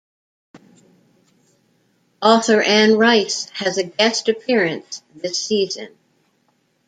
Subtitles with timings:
[2.23, 5.95] Author Anne Rice has a guest appearance this season.